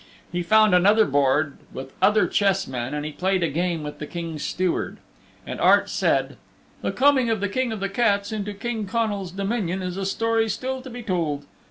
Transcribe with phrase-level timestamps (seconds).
[0.31, 4.07] He found another board with other chess men and he played a game with the
[4.07, 4.97] King's Steward.
[5.45, 6.37] And Art said,
[6.81, 10.49] "The coming of the King of the Cats into King Connal's Dominion is a story
[10.49, 11.45] still to be told.